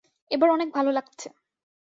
এবার 0.31 0.49
অনেক 0.49 0.69
ভাল 0.73 0.85
লাগছে। 0.91 1.27